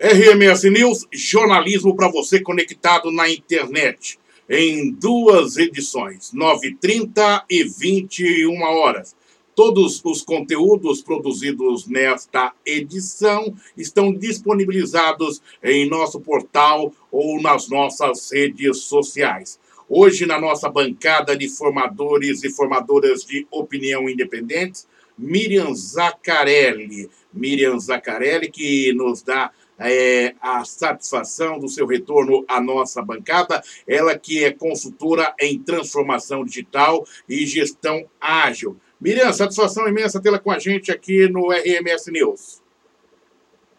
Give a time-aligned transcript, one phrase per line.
[0.00, 4.16] RMS News, jornalismo para você conectado na internet,
[4.48, 9.16] em duas edições, 9h30 e 21 horas.
[9.56, 18.82] Todos os conteúdos produzidos nesta edição estão disponibilizados em nosso portal ou nas nossas redes
[18.82, 19.58] sociais.
[19.88, 24.86] Hoje, na nossa bancada de formadores e formadoras de opinião independentes,
[25.18, 27.10] Miriam Zaccarelli.
[27.32, 33.62] Miriam Zaccarelli, que nos dá é, a satisfação do seu retorno à nossa bancada.
[33.86, 38.76] Ela que é consultora em transformação digital e gestão ágil.
[39.00, 42.60] Miriam, satisfação imensa tê-la com a gente aqui no RMS News.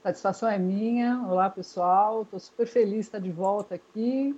[0.02, 1.21] Satisfação é minha.
[1.27, 2.21] Olá, pessoal.
[2.21, 4.34] Estou super feliz de estar de volta aqui.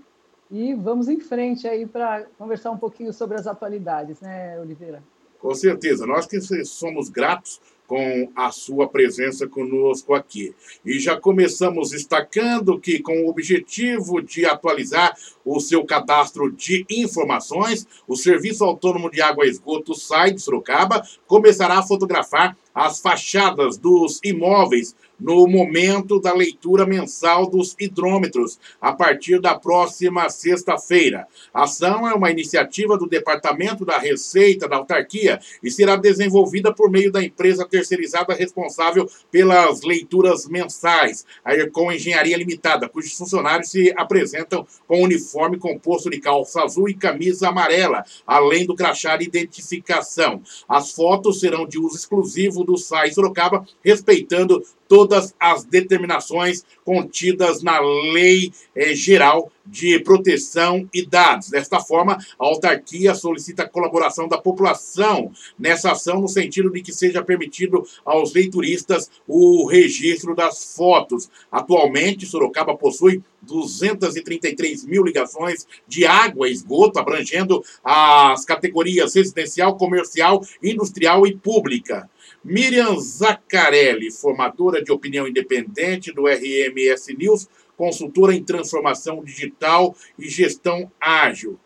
[0.49, 5.01] E vamos em frente aí para conversar um pouquinho sobre as atualidades, né, Oliveira?
[5.39, 6.05] Com certeza.
[6.05, 10.55] Nós que somos gratos com a sua presença conosco aqui.
[10.85, 15.13] E já começamos destacando que, com o objetivo de atualizar
[15.43, 21.05] o seu cadastro de informações, o Serviço Autônomo de Água e Esgoto SAI de Sorocaba
[21.27, 28.91] começará a fotografar as fachadas dos imóveis no momento da leitura mensal dos hidrômetros, a
[28.91, 31.27] partir da próxima sexta-feira.
[31.53, 36.89] A ação é uma iniciativa do Departamento da Receita da Autarquia e será desenvolvida por
[36.89, 43.91] meio da empresa terceirizada responsável pelas leituras mensais, a Ercom Engenharia Limitada, cujos funcionários se
[43.97, 50.41] apresentam com uniforme composto de calça azul e camisa amarela, além do crachá de identificação.
[50.69, 57.79] As fotos serão de uso exclusivo do SAI Sorocaba, respeitando todas as determinações contidas na
[57.79, 61.49] Lei eh, Geral de Proteção e Dados.
[61.49, 66.91] Desta forma, a autarquia solicita a colaboração da população nessa ação, no sentido de que
[66.91, 71.29] seja permitido aos leituristas o registro das fotos.
[71.49, 80.41] Atualmente, Sorocaba possui 233 mil ligações de água e esgoto, abrangendo as categorias residencial, comercial,
[80.61, 82.09] industrial e pública.
[82.43, 90.91] Miriam Zaccarelli, formadora de opinião independente do RMS News, consultora em transformação digital e gestão
[90.99, 91.59] ágil.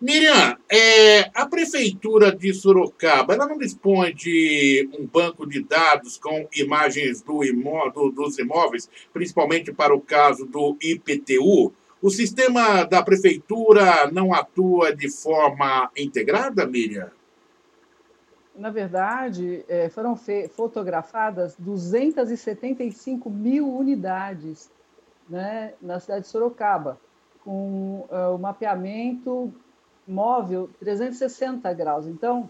[0.00, 6.46] Miriam, é, a Prefeitura de Sorocaba ela não dispõe de um banco de dados com
[6.54, 11.72] imagens do imó do, dos imóveis, principalmente para o caso do IPTU?
[12.02, 17.10] O sistema da Prefeitura não atua de forma integrada, Miriam?
[18.54, 20.16] Na verdade, é, foram
[20.50, 24.70] fotografadas 275 mil unidades
[25.28, 27.00] né, na cidade de Sorocaba,
[27.42, 29.52] com uh, o mapeamento
[30.06, 32.06] móvel 360 graus.
[32.06, 32.48] Então,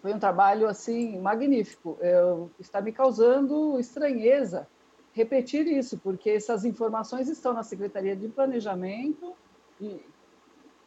[0.00, 1.96] foi um trabalho assim magnífico.
[2.00, 4.68] Eu, está me causando estranheza
[5.12, 9.34] repetir isso, porque essas informações estão na Secretaria de Planejamento
[9.80, 10.00] e,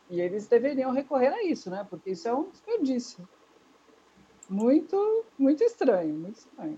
[0.09, 1.85] e eles deveriam recorrer a isso, né?
[1.89, 3.27] Porque isso é um desperdício.
[4.49, 6.77] Muito, muito estranho, muito estranho.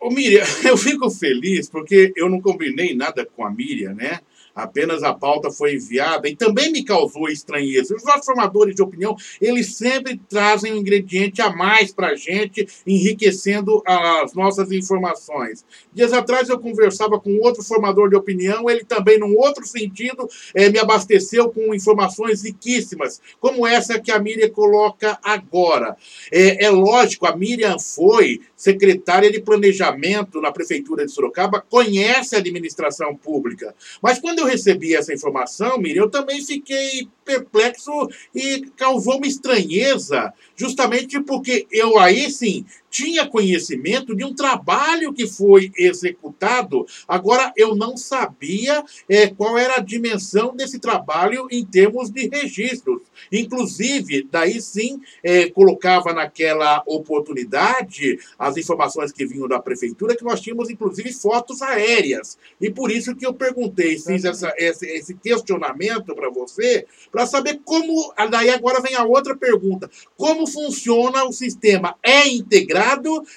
[0.00, 4.20] Ô, Miriam, eu fico feliz porque eu não combinei nada com a Miriam, né?
[4.54, 7.94] Apenas a pauta foi enviada e também me causou estranheza.
[7.94, 12.66] Os nossos formadores de opinião, eles sempre trazem um ingrediente a mais para a gente,
[12.86, 15.64] enriquecendo as nossas informações.
[15.92, 20.68] Dias atrás eu conversava com outro formador de opinião, ele também, num outro sentido, é,
[20.68, 25.96] me abasteceu com informações riquíssimas, como essa que a Miriam coloca agora.
[26.32, 32.38] É, é lógico, a Miriam foi secretária de planejamento na Prefeitura de Sorocaba, conhece a
[32.40, 37.90] administração pública, mas quando eu recebi essa informação, Miriam, eu também fiquei perplexo
[38.34, 45.26] e causou uma estranheza, justamente porque eu aí sim tinha conhecimento de um trabalho que
[45.26, 52.10] foi executado, agora eu não sabia é, qual era a dimensão desse trabalho em termos
[52.10, 53.02] de registros.
[53.30, 60.40] Inclusive, daí sim, é, colocava naquela oportunidade as informações que vinham da prefeitura, que nós
[60.40, 62.36] tínhamos inclusive fotos aéreas.
[62.60, 67.60] E por isso que eu perguntei, fiz essa, esse, esse questionamento para você, para saber
[67.64, 68.12] como.
[68.30, 71.94] Daí agora vem a outra pergunta: como funciona o sistema?
[72.02, 72.79] É integrado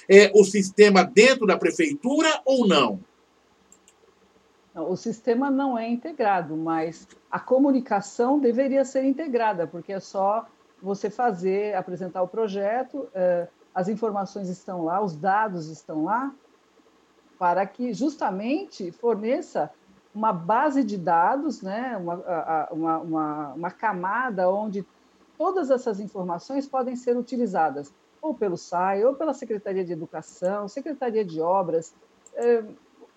[0.08, 3.00] é, o sistema dentro da prefeitura ou não?
[4.74, 10.46] O sistema não é integrado, mas a comunicação deveria ser integrada, porque é só
[10.82, 16.32] você fazer, apresentar o projeto, é, as informações estão lá, os dados estão lá,
[17.38, 19.70] para que justamente forneça
[20.14, 24.86] uma base de dados, né, uma, uma, uma, uma, camada onde
[25.36, 27.92] todas essas informações podem ser utilizadas,
[28.24, 31.94] ou pelo SAI, ou pela Secretaria de Educação, Secretaria de Obras,
[32.32, 32.64] é,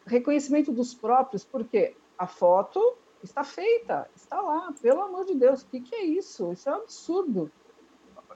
[0.05, 2.93] reconhecimento dos próprios, porque a foto
[3.23, 6.51] está feita, está lá, pelo amor de Deus, o que, que é isso?
[6.51, 7.49] Isso é um absurdo.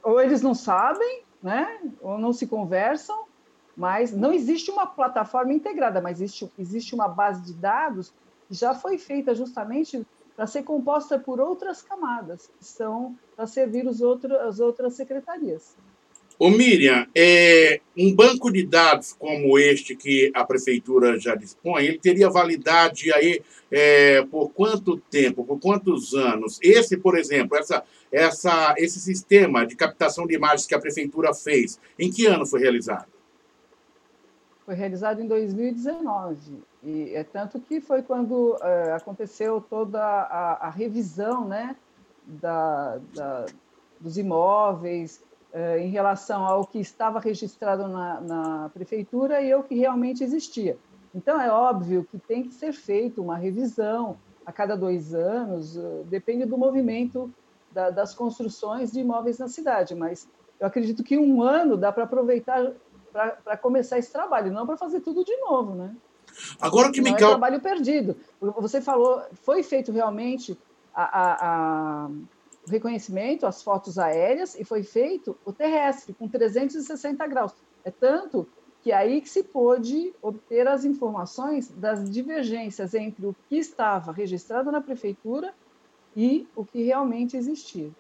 [0.02, 1.82] Ou eles não sabem, né?
[2.00, 3.26] ou não se conversam,
[3.76, 8.14] mas não existe uma plataforma integrada, mas existe, existe uma base de dados
[8.48, 10.08] que já foi feita justamente
[10.38, 15.76] para ser composta por outras camadas, que são para servir os outro, as outras secretarias.
[16.40, 22.00] Ô Miriam, é, um banco de dados como este que a prefeitura já dispõe, ele
[22.00, 26.58] teria validade aí é, por quanto tempo, por quantos anos?
[26.62, 31.80] Esse, por exemplo, essa, essa, esse sistema de captação de imagens que a prefeitura fez,
[31.98, 33.08] em que ano foi realizado?
[34.66, 36.64] Foi realizado em 2019.
[36.84, 41.76] E é tanto que foi quando é, aconteceu toda a, a revisão né,
[42.26, 43.46] da, da,
[44.00, 45.22] dos imóveis,
[45.80, 50.78] em relação ao que estava registrado na, na prefeitura e ao que realmente existia.
[51.14, 56.04] Então, é óbvio que tem que ser feita uma revisão a cada dois anos, eh,
[56.06, 57.32] depende do movimento
[57.72, 60.28] da, das construções de imóveis na cidade, mas
[60.60, 62.72] eu acredito que um ano dá para aproveitar
[63.12, 65.94] para começar esse trabalho, não para fazer tudo de novo, né?
[66.62, 68.16] Agora que não me é trabalho perdido.
[68.40, 70.58] Você falou, foi feito realmente
[70.94, 72.10] a, a, a
[72.68, 77.54] reconhecimento, as fotos aéreas, e foi feito o terrestre, com 360 graus.
[77.84, 78.48] É tanto
[78.82, 84.72] que aí que se pôde obter as informações das divergências entre o que estava registrado
[84.72, 85.54] na prefeitura
[86.16, 87.92] e o que realmente existia.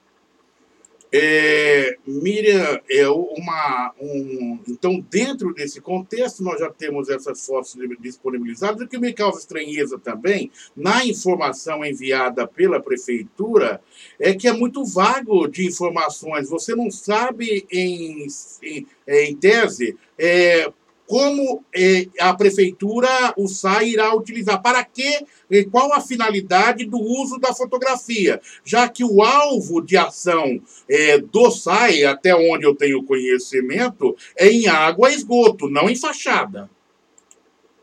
[1.13, 8.81] É, Miriam, é uma, um, então, dentro desse contexto, nós já temos essas fotos disponibilizadas.
[8.81, 13.81] O que me causa estranheza também, na informação enviada pela prefeitura,
[14.17, 16.49] é que é muito vago de informações.
[16.49, 18.27] Você não sabe, em,
[18.63, 20.71] em, em tese, é,
[21.11, 26.97] como eh, a prefeitura, o SAI, irá utilizar, para que, e qual a finalidade do
[26.97, 32.73] uso da fotografia, já que o alvo de ação eh, do SAI, até onde eu
[32.73, 36.69] tenho conhecimento, é em água e esgoto, não em fachada.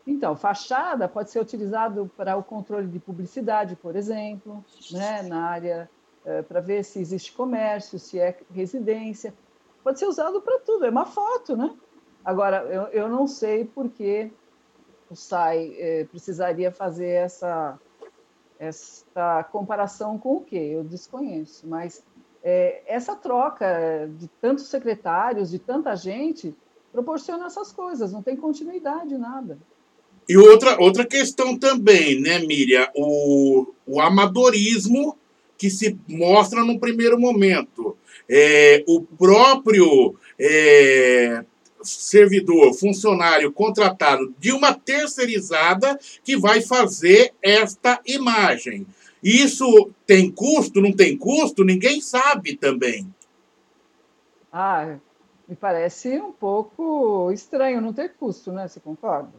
[0.07, 5.87] Então, fachada pode ser utilizado para o controle de publicidade, por exemplo, né, na área
[6.25, 9.35] eh, para ver se existe comércio, se é residência.
[9.83, 11.69] Pode ser usado para tudo, é uma foto, né?
[12.23, 14.31] Agora, eu, eu não sei por que
[15.09, 17.79] o SAI eh, precisaria fazer essa,
[18.59, 20.71] essa comparação com o quê?
[20.73, 22.03] Eu desconheço, mas
[22.43, 26.53] eh, essa troca de tantos secretários, de tanta gente,
[26.91, 29.57] proporciona essas coisas, não tem continuidade, nada.
[30.27, 32.87] E outra, outra questão também, né, Miriam?
[32.95, 35.17] O, o amadorismo
[35.57, 37.97] que se mostra no primeiro momento.
[38.29, 41.43] É, o próprio é,
[41.83, 48.85] servidor, funcionário contratado de uma terceirizada que vai fazer esta imagem.
[49.23, 51.63] Isso tem custo, não tem custo?
[51.63, 53.07] Ninguém sabe também.
[54.51, 54.97] Ah,
[55.47, 58.67] me parece um pouco estranho não ter custo, né?
[58.67, 59.33] Você concorda?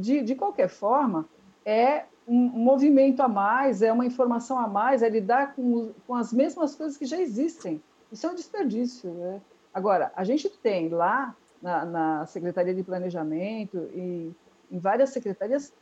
[0.00, 1.26] De, de qualquer forma,
[1.64, 6.32] é um movimento a mais, é uma informação a mais, é lidar com, com as
[6.32, 7.82] mesmas coisas que já existem.
[8.12, 9.10] Isso é um desperdício.
[9.10, 9.40] Né?
[9.72, 14.30] Agora, a gente tem lá na, na Secretaria de Planejamento e
[14.70, 15.72] em várias secretarias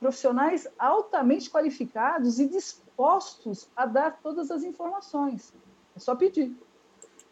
[0.00, 5.52] profissionais altamente qualificados e dispostos a dar todas as informações.
[5.94, 6.52] É só pedir.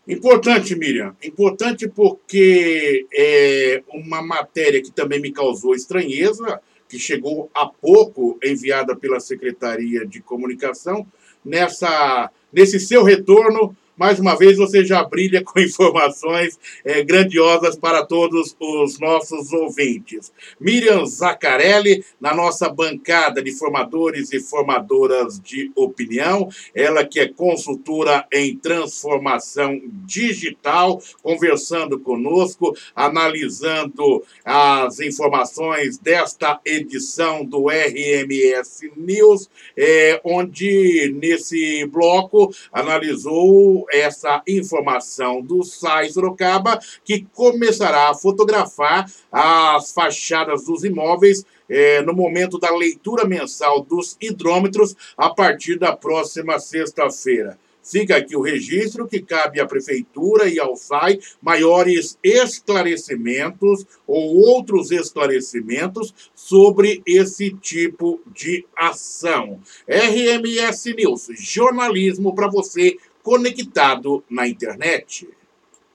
[0.06, 1.16] Importante, Miriam.
[1.22, 8.96] Importante porque é uma matéria que também me causou estranheza, que chegou há pouco, enviada
[8.96, 11.06] pela Secretaria de Comunicação,
[11.44, 18.02] nessa, nesse seu retorno mais uma vez, você já brilha com informações é, grandiosas para
[18.02, 20.32] todos os nossos ouvintes.
[20.58, 28.26] Miriam Zaccarelli, na nossa bancada de formadores e formadoras de opinião, ela que é consultora
[28.32, 41.14] em transformação digital, conversando conosco, analisando as informações desta edição do RMS News, é, onde
[41.20, 50.84] nesse bloco analisou essa informação do SAI Sorocaba, que começará a fotografar as fachadas dos
[50.84, 57.58] imóveis é, no momento da leitura mensal dos hidrômetros a partir da próxima sexta-feira.
[57.82, 64.90] Fica aqui o registro que cabe à Prefeitura e ao SAI maiores esclarecimentos ou outros
[64.90, 69.60] esclarecimentos sobre esse tipo de ação.
[69.88, 72.96] RMS News, jornalismo para você
[73.30, 75.24] conectado na internet.